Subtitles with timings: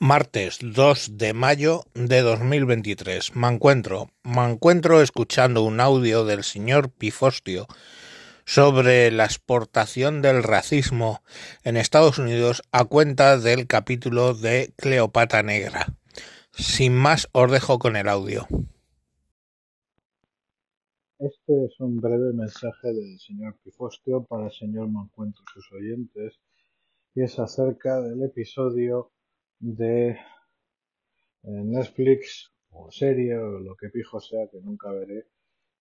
[0.00, 3.34] Martes dos de mayo de dos mil veintitrés.
[3.34, 7.66] Me encuentro, me encuentro escuchando un audio del señor Pifostio
[8.46, 11.20] sobre la exportación del racismo
[11.64, 15.86] en Estados Unidos a cuenta del capítulo de Cleopatra Negra.
[16.52, 18.46] Sin más, os dejo con el audio.
[21.18, 26.38] Este es un breve mensaje del señor Pifostio para el señor Mancuentro y sus oyentes
[27.16, 29.10] y es acerca del episodio
[29.58, 30.18] de eh,
[31.42, 35.26] Netflix o serie o lo que pijo sea que nunca veré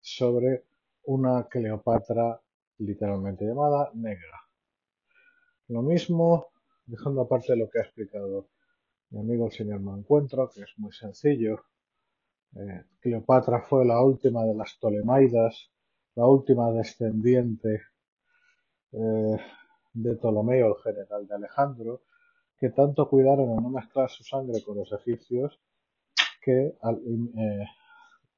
[0.00, 0.64] sobre
[1.04, 2.40] una Cleopatra
[2.78, 4.40] literalmente llamada negra.
[5.68, 6.48] Lo mismo,
[6.86, 8.48] dejando aparte lo que ha explicado
[9.10, 11.64] mi amigo el señor Mancuentro, que es muy sencillo.
[12.56, 15.70] Eh, Cleopatra fue la última de las Ptolemaidas,
[16.14, 17.82] la última descendiente
[18.92, 19.36] eh,
[19.92, 22.02] de Ptolomeo, el general de Alejandro,
[22.58, 25.60] que tanto cuidaron en no mezclar su sangre con los egipcios,
[26.40, 27.66] que, eh,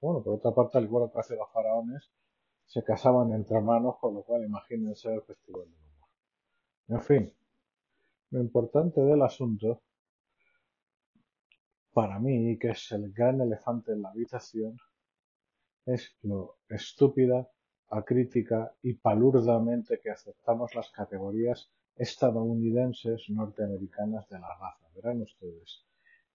[0.00, 2.10] bueno, por otra parte, al igual que hacen los faraones,
[2.66, 6.08] se casaban entre hermanos, con lo cual imagínense el festival del humor.
[6.88, 7.34] En fin,
[8.30, 9.82] lo importante del asunto,
[11.92, 14.78] para mí, que es el gran elefante en la habitación,
[15.86, 17.48] es lo estúpida,
[17.90, 24.86] acrítica y palurdamente que aceptamos las categorías estadounidenses norteamericanas de la raza.
[24.94, 25.84] Verán ustedes,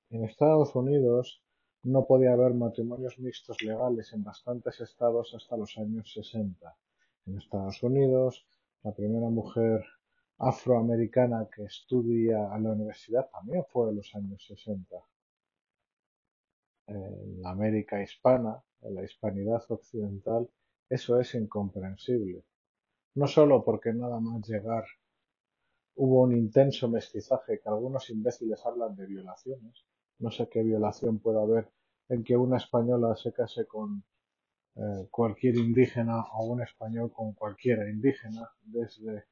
[0.10, 1.42] en Estados Unidos
[1.84, 6.76] no podía haber matrimonios mixtos legales en bastantes estados hasta los años 60.
[7.26, 8.46] En Estados Unidos,
[8.84, 9.84] la primera mujer
[10.38, 14.96] afroamericana que estudia a la universidad también fue en los años 60.
[16.88, 20.50] En la América hispana, en la hispanidad occidental,
[20.92, 22.44] eso es incomprensible.
[23.16, 24.86] No solo porque nada más llegar
[25.96, 29.86] Hubo un intenso mestizaje que algunos imbéciles hablan de violaciones.
[30.20, 31.70] No sé qué violación puede haber
[32.08, 34.04] en que una española se case con
[34.76, 39.26] eh, cualquier indígena o un español con cualquiera indígena, desde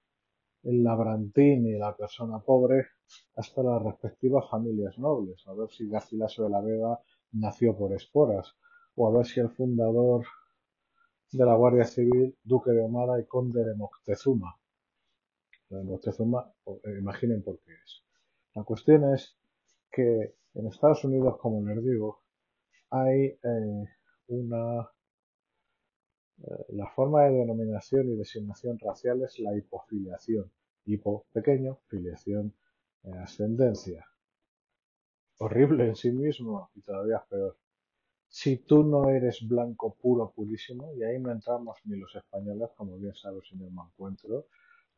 [0.64, 2.88] el labrantín y la persona pobre
[3.36, 7.00] hasta las respectivas familias nobles, a ver si Garcilaso de la Vega
[7.32, 8.54] nació por esporas,
[8.96, 10.26] o a ver si el fundador
[11.32, 14.60] de la Guardia Civil, duque de Omara y conde de Moctezuma,
[15.70, 18.04] Moctezuma, eh, imaginen por qué es.
[18.56, 19.38] La cuestión es
[19.92, 22.24] que en Estados Unidos, como les digo,
[22.90, 23.86] hay eh,
[24.28, 24.90] una...
[26.42, 30.52] Eh, la forma de denominación y designación racial es la hipofiliación.
[30.86, 32.56] Hipo, pequeño, filiación,
[33.22, 34.08] ascendencia.
[35.38, 37.56] Horrible en sí mismo y todavía peor.
[38.32, 42.96] Si tú no eres blanco puro, purísimo, y ahí no entramos ni los españoles, como
[42.98, 44.46] bien sabe el señor Mancuentro,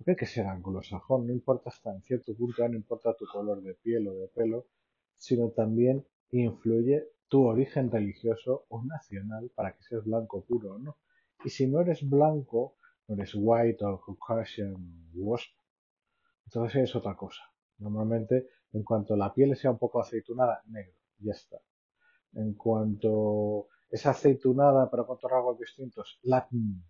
[0.05, 3.75] hay que ser anglosajón, no importa hasta en cierto punto, no importa tu color de
[3.75, 4.67] piel o de pelo,
[5.17, 10.97] sino también influye tu origen religioso o nacional para que seas blanco puro o no.
[11.45, 12.75] Y si no eres blanco,
[13.07, 14.75] no eres white o Caucasian
[15.13, 15.53] wasp,
[16.45, 17.43] entonces es otra cosa.
[17.77, 21.61] Normalmente, en cuanto la piel sea un poco aceitunada, negro, ya está.
[22.33, 26.83] En cuanto es aceitunada pero con rasgos distintos, latin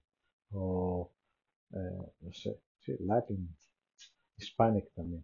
[0.51, 1.11] o
[1.71, 3.55] eh, no sé, Sí, Latin.
[4.37, 5.23] Hispanic también.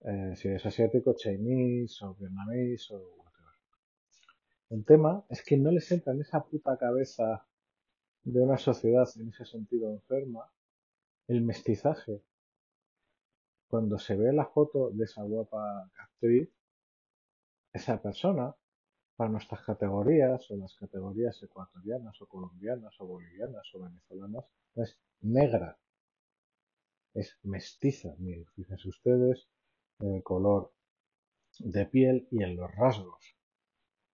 [0.00, 3.54] Eh, si es asiático, Chinese o vietnamese o whatever.
[4.70, 7.46] El tema es que no les entra en esa puta cabeza
[8.22, 10.50] de una sociedad en ese sentido enferma
[11.28, 12.22] el mestizaje.
[13.68, 16.48] Cuando se ve la foto de esa guapa actriz,
[17.74, 18.54] esa persona,
[19.16, 24.44] para nuestras categorías o las categorías ecuatorianas o colombianas o bolivianas o venezolanas,
[24.74, 25.78] es negra
[27.14, 28.10] es mestiza.
[28.54, 29.48] fíjense ustedes
[30.00, 30.72] en el color
[31.60, 33.36] de piel y en los rasgos.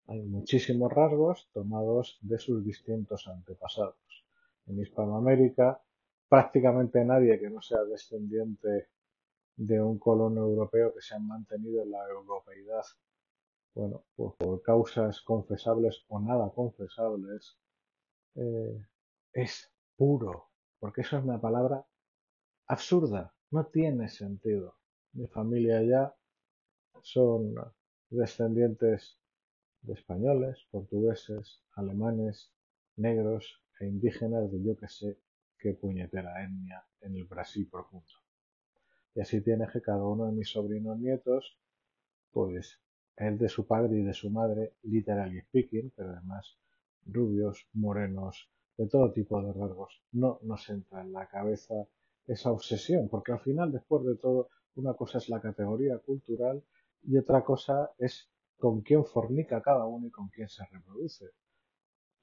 [0.07, 4.25] Hay muchísimos rasgos tomados de sus distintos antepasados.
[4.67, 5.81] En Hispanoamérica,
[6.29, 8.88] prácticamente nadie que no sea descendiente
[9.57, 12.83] de un colono europeo que se ha mantenido en la europeidad,
[13.75, 17.57] bueno, pues por causas confesables o nada confesables,
[18.36, 18.81] eh,
[19.33, 20.50] es puro,
[20.80, 21.86] porque eso es una palabra
[22.68, 24.75] absurda, no tiene sentido.
[25.12, 26.16] Mi familia ya
[27.01, 27.54] son
[28.10, 29.19] descendientes
[29.81, 32.51] de españoles, portugueses, alemanes,
[32.95, 35.19] negros e indígenas de yo que sé
[35.60, 38.13] qué puñetera etnia en el Brasil profundo.
[39.16, 41.57] Y así tiene que cada uno de mis sobrinos nietos,
[42.31, 42.80] pues
[43.17, 46.57] es de su padre y de su madre, literally speaking, pero además
[47.06, 50.01] rubios, morenos, de todo tipo de rasgos.
[50.12, 51.75] No nos entra en la cabeza
[52.27, 56.63] esa obsesión, porque al final, después de todo, una cosa es la categoría cultural
[57.03, 61.25] y otra cosa es con quién fornica cada uno y con quién se reproduce.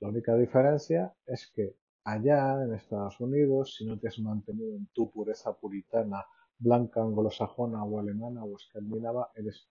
[0.01, 4.87] La única diferencia es que allá en Estados Unidos, si no te has mantenido en
[4.87, 6.27] tu pureza puritana,
[6.59, 9.69] blanca, anglosajona o alemana o escandinava, eres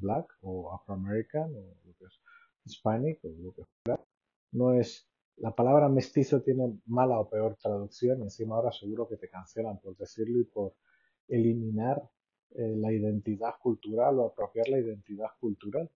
[0.00, 2.20] black o afroamerican o lo que es
[2.64, 4.02] hispanic o lo que fuera.
[4.52, 9.16] No es la palabra mestizo tiene mala o peor traducción y encima ahora seguro que
[9.16, 10.74] te cancelan por decirlo y por
[11.28, 12.02] eliminar
[12.50, 15.90] eh, la identidad cultural o apropiar la identidad cultural.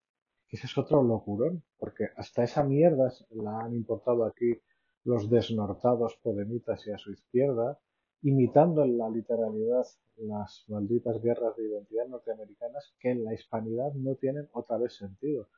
[0.48, 4.62] ese es otro locurón, porque hasta esa mierda la han importado aquí
[5.02, 7.78] los desnortados podemitas y a su izquierda,
[8.24, 9.84] imitando en la literalidad
[10.16, 15.48] las malditas guerras de identidad norteamericanas que en la hispanidad no tienen otra vez sentido.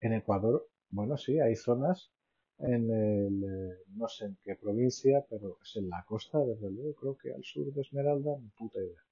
[0.00, 2.12] En Ecuador, bueno, sí, hay zonas
[2.58, 6.94] en el, eh, no sé en qué provincia, pero es en la costa, desde luego,
[6.94, 9.02] creo que al sur de Esmeralda, ni puta idea,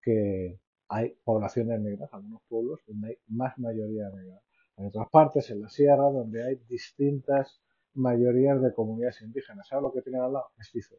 [0.00, 0.58] que
[0.88, 4.40] hay poblaciones negras, algunos pueblos donde hay más mayoría negra.
[4.78, 7.60] En otras partes, en la sierra, donde hay distintas
[7.92, 9.68] mayorías de comunidades indígenas.
[9.68, 10.46] ¿Sabes lo que tiene al lado?
[10.56, 10.96] Mestizo.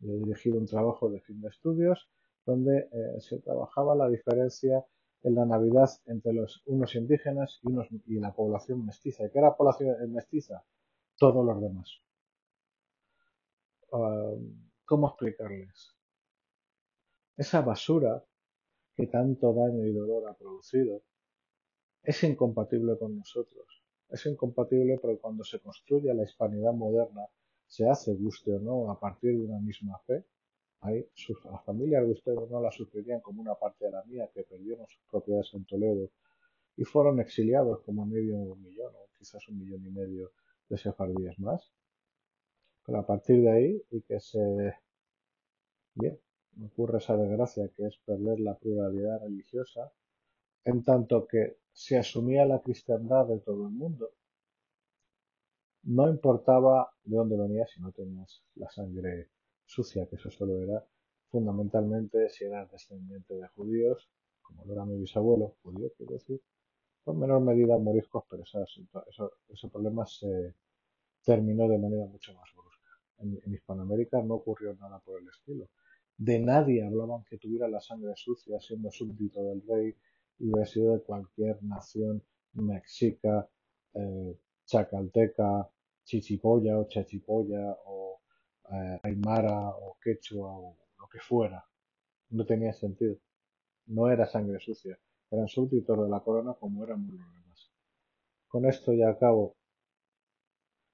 [0.00, 2.08] Yo he dirigido un trabajo de fin de estudios
[2.46, 4.84] donde eh, se trabajaba la diferencia
[5.22, 9.24] en la Navidad entre los unos indígenas y, unos, y la población mestiza.
[9.24, 10.62] ¿Y qué era la población mestiza?
[11.16, 12.00] todos los demás.
[14.84, 15.94] ¿Cómo explicarles?
[17.36, 18.24] Esa basura
[18.96, 21.02] que tanto daño y dolor ha producido
[22.02, 23.82] es incompatible con nosotros.
[24.10, 27.26] Es incompatible porque cuando se construye la hispanidad moderna,
[27.74, 30.24] se hace, guste o no, a partir de una misma fe,
[30.82, 34.30] hay, sus, las familias de ustedes no la sufrirían como una parte de la mía
[34.32, 36.08] que perdieron sus propiedades en Toledo
[36.76, 40.30] y fueron exiliados como medio millón o quizás un millón y medio
[40.68, 41.72] de sefardíes más.
[42.86, 44.76] Pero a partir de ahí, y que se...
[45.96, 46.16] Bien,
[46.64, 49.92] ocurre esa desgracia que es perder la pluralidad religiosa,
[50.64, 54.12] en tanto que se asumía la cristiandad de todo el mundo,
[55.84, 59.28] no importaba de dónde venías si no tenías la sangre
[59.66, 60.84] sucia, que eso solo era
[61.28, 64.08] fundamentalmente si eras descendiente de judíos,
[64.42, 66.40] como lo era mi bisabuelo, judío quiero decir,
[67.06, 70.54] en menor medida moriscos, pero ese problema se
[71.24, 72.90] terminó de manera mucho más brusca.
[73.18, 75.68] En, Hispanoamérica no ocurrió nada por el estilo.
[76.16, 79.94] De nadie hablaban que tuviera la sangre sucia siendo súbdito del rey
[80.38, 82.22] y hubiera sido de cualquier nación
[82.54, 83.48] mexica,
[83.94, 85.68] eh, chacalteca,
[86.04, 88.20] chichipolla o chachipolla o
[88.70, 91.64] eh, aymara o quechua o lo que fuera.
[92.30, 93.16] No tenía sentido.
[93.86, 94.98] No era sangre sucia
[95.34, 97.72] eran súbditos de la corona como éramos los demás.
[98.48, 99.56] Con esto ya acabo.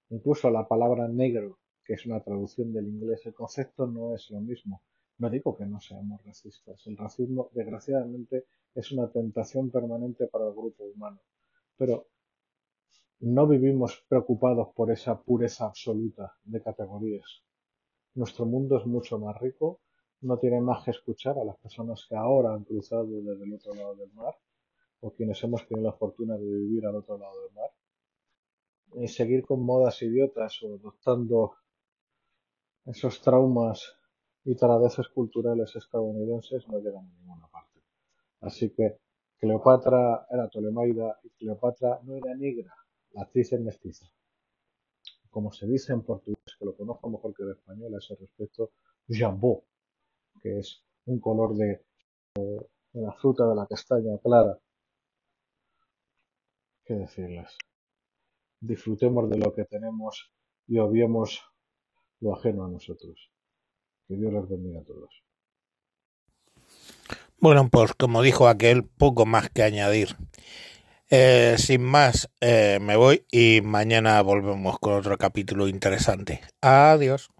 [0.09, 4.41] Incluso la palabra negro, que es una traducción del inglés, el concepto no es lo
[4.41, 4.83] mismo.
[5.19, 6.87] No digo que no seamos racistas.
[6.87, 11.21] El racismo, desgraciadamente, es una tentación permanente para el grupo humano.
[11.77, 12.09] Pero
[13.21, 17.43] no vivimos preocupados por esa pureza absoluta de categorías.
[18.15, 19.81] Nuestro mundo es mucho más rico
[20.23, 23.75] no tiene más que escuchar a las personas que ahora han cruzado desde el otro
[23.75, 24.37] lado del mar
[25.01, 27.71] o quienes hemos tenido la fortuna de vivir al otro lado del mar
[29.03, 31.55] y seguir con modas idiotas o adoptando
[32.85, 33.97] esos traumas
[34.45, 37.81] y taradeces culturales estadounidenses no llegan a ninguna parte.
[38.41, 38.99] Así que
[39.39, 42.75] Cleopatra era Tolemaida y Cleopatra no era negra,
[43.13, 44.07] la actriz es mestiza.
[45.31, 48.73] Como se dice en portugués, que lo conozco mejor que en español a ese respecto,
[49.09, 49.65] jambó,
[50.43, 51.85] que es un color de,
[52.93, 54.59] la fruta de la castaña clara.
[56.85, 57.57] ¿Qué decirles?
[58.61, 60.33] Disfrutemos de lo que tenemos
[60.67, 61.41] y obviemos
[62.21, 63.31] lo ajeno a nosotros.
[64.07, 65.25] Que Dios les bendiga a todos.
[67.39, 70.17] Bueno, pues como dijo aquel, poco más que añadir.
[71.13, 76.41] Eh, sin más, eh, me voy y mañana volvemos con otro capítulo interesante.
[76.61, 77.31] Adiós.